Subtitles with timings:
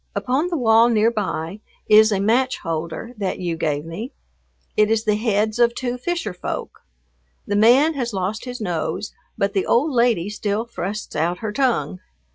[0.15, 4.13] Upon the wall near by is a match holder that you gave me.
[4.75, 6.79] It is the heads of two fisher folk.
[7.45, 11.99] The man has lost his nose, but the old lady still thrusts out her tongue.